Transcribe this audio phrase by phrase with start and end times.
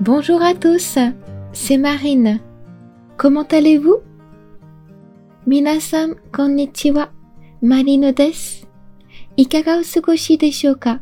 [0.00, 0.98] Bonjour à tous,
[1.52, 2.40] c'est Marine.
[3.16, 4.02] Comment allez-vous
[5.46, 7.10] 皆さん、こんにちは。
[7.60, 8.68] マリノです。
[9.36, 11.00] いかがお過ごしでしょうか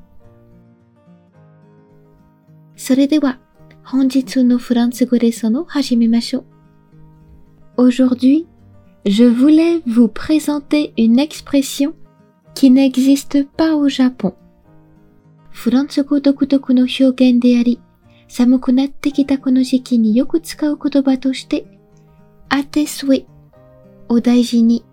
[2.76, 3.38] それでは、
[3.84, 6.44] 本日のフランス語レッスンを始めましょ
[7.76, 7.88] う。
[7.88, 8.46] Aujourd'hui,
[9.04, 11.94] je voulais vous présenter une expression
[12.54, 14.34] qui n'existe pas au Japon.
[15.50, 17.80] フランス語独特の表現であり、
[18.30, 21.66] 寒くなってきたこの時期によく使う言葉として、
[22.48, 23.26] あてすえ、
[24.08, 24.84] お大事に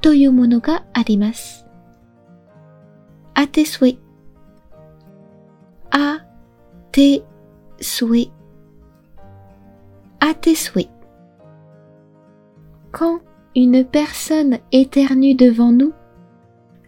[0.00, 1.66] というものがあります。
[3.34, 3.96] あてすえ、
[5.90, 6.24] あ
[6.92, 7.22] て
[7.80, 8.28] すえ、
[10.20, 10.88] あてすえ。
[12.90, 13.20] Quand
[13.54, 15.92] une personne éternue devant nous,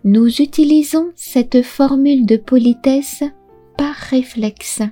[0.02, 3.24] nous utilisons cette formule de politesse
[3.76, 4.82] par réflexe.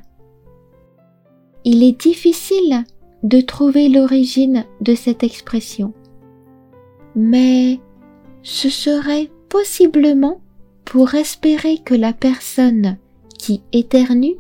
[1.65, 2.85] Il est difficile
[3.23, 5.93] de trouver l'origine de cette expression,
[7.15, 7.81] mais
[8.43, 10.41] ce serait possiblement
[10.85, 12.97] pour espérer que la personne
[13.39, 14.37] qui éternue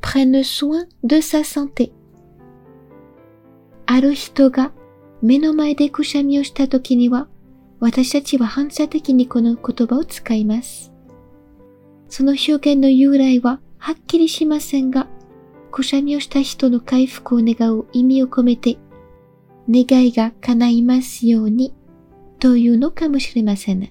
[0.00, 1.92] prenne soin de sa santé.
[3.86, 4.72] ある人が
[5.22, 7.28] 目の前でくしゃみをした時には、
[7.80, 10.92] 私たちは反射的にこの言葉を使います。
[12.08, 15.08] その表現の由来ははっきりしませんが、
[15.80, 18.78] くしゃみをした人の回復を願う意味を込めて、
[19.68, 21.74] 願いが叶いますように
[22.38, 23.90] というのかもしれません。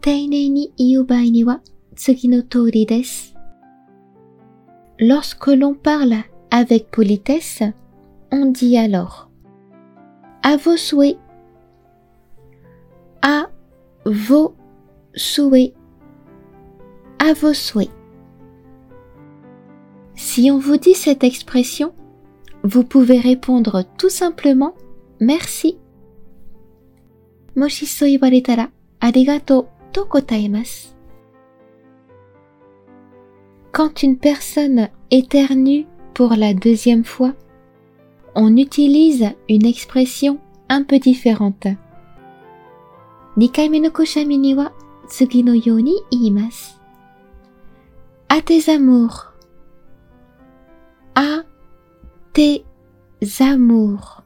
[0.00, 1.60] 丁寧に言う場合には
[1.94, 3.34] 次の通りです。
[4.98, 7.72] Lorsque l'on parle avec politesse,
[8.30, 9.28] on dit alors
[10.42, 11.18] à vos souhaits,
[13.22, 13.50] à
[14.04, 14.54] vos
[15.14, 15.74] souhaits,
[17.18, 17.90] à vos souhaits.
[20.35, 21.93] Si on vous dit cette expression,
[22.61, 24.75] vous pouvez répondre tout simplement
[25.21, 25.77] merci.
[33.71, 37.31] Quand une personne éternue pour la deuxième fois,
[38.35, 41.67] on utilise une expression un peu différente.
[48.27, 49.34] À tes amours
[51.14, 51.44] À
[52.32, 52.64] tes
[53.40, 54.22] amours.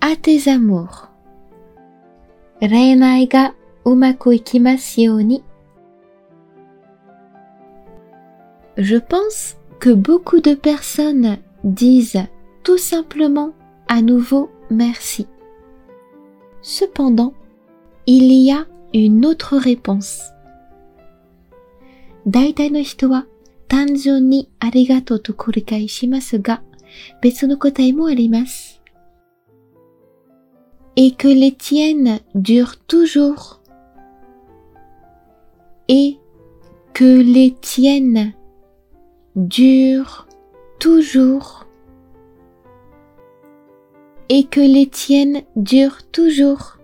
[0.00, 1.08] À tes amours.
[2.60, 5.44] 恋愛がうまくいきますように。
[8.76, 12.26] Je pense que beaucoup de personnes disent
[12.62, 13.52] tout simplement
[13.86, 15.28] à nouveau merci.
[16.62, 17.34] Cependant,
[18.06, 20.32] il y a une autre réponse.
[22.26, 23.26] 大体の人は
[23.68, 26.62] 単純にありがとうと繰り返しますが、
[27.20, 28.80] 別の答えもあります。
[30.96, 33.60] Et que les tiennes durent toujours.
[35.88, 36.18] Et
[36.92, 38.32] que les tiennes
[39.34, 40.28] durent
[40.78, 41.66] toujours.
[44.28, 46.78] Et que les tiennes durent toujours.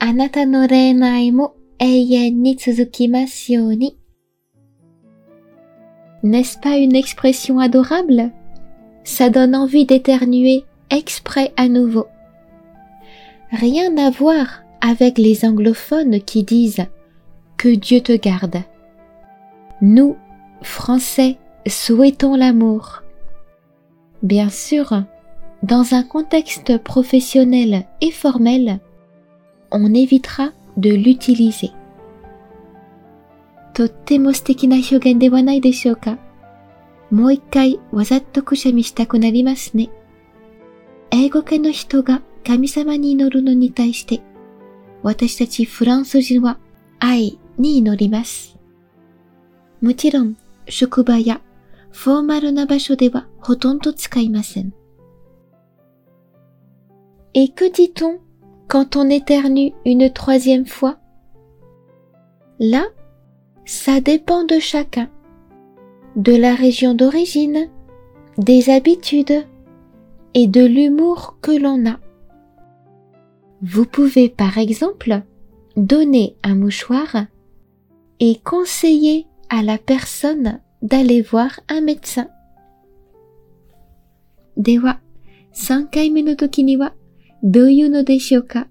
[0.00, 3.98] あなたの恋愛も永遠に続きますように。
[6.23, 8.31] N'est-ce pas une expression adorable?
[9.03, 12.07] Ça donne envie d'éternuer exprès à nouveau.
[13.51, 16.85] Rien à voir avec les anglophones qui disent
[17.57, 18.63] que Dieu te garde.
[19.81, 20.15] Nous,
[20.61, 23.03] Français, souhaitons l'amour.
[24.21, 25.03] Bien sûr,
[25.61, 28.79] dans un contexte professionnel et formel,
[29.71, 31.71] on évitera de l'utiliser.
[33.73, 36.17] とっても素敵な表現ではないでしょうか。
[37.11, 39.89] もう一回わざとくしゃみしたくなりますね。
[41.11, 44.21] 英語系の人が神様に祈るのに対して、
[45.01, 46.57] 私たちフランス人は
[46.99, 48.57] 愛に祈ります。
[49.81, 50.37] もちろん、
[50.69, 51.41] 職場や
[51.91, 54.73] フォーマルな場所ではほとんど使いません。
[57.35, 58.19] Et que dit-on
[58.67, 60.97] quand on éternue une troisième fois?
[62.59, 62.91] Là,
[63.64, 65.08] ça dépend de chacun,
[66.16, 67.68] de la région d'origine,
[68.38, 69.46] des habitudes
[70.34, 71.98] et de l'humour que l'on a.
[73.62, 75.22] Vous pouvez par exemple
[75.76, 77.26] donner un mouchoir
[78.20, 82.28] et conseiller à la personne d'aller voir un médecin.
[84.56, 85.00] では、
[85.54, 86.92] 3回目の時には
[87.44, 88.66] どういうのでしょうか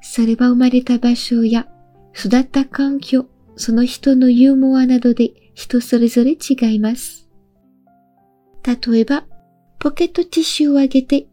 [0.00, 1.68] それは生まれた場所や
[2.14, 3.26] 育った環境、
[3.57, 7.29] その人のユーモアなどで人それぞれ違います。
[8.65, 9.25] 例えば、
[9.79, 11.27] ポケットティッシュをあげて、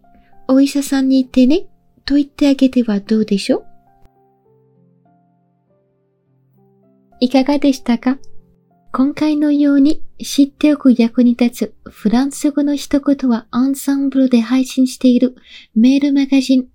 [0.49, 1.67] お医者さんに行ってね、
[2.05, 3.65] と言ってあげてはどうでしょう？
[7.21, 8.19] いかがでしたか？
[8.93, 15.35] 今回のように知っておく役に立つフランス語の一言はアンサンブルで配信している
[15.75, 16.67] メールマガジン、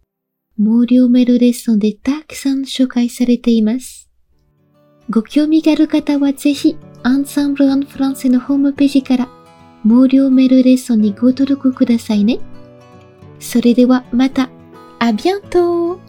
[0.57, 4.06] 無料メールレッスンでたくさん紹介されています。
[5.09, 9.29] ご興味がある方はぜひ、アンサンブル・アン・フランセのホームページから
[9.83, 12.39] 無料メールレッスンにご登録くださいね。
[13.39, 14.49] それではまた、
[14.99, 15.99] あビアント